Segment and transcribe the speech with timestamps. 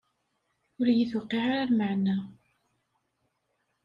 [0.79, 2.17] Ur iyi-tuqiɛ ara lmeɛna.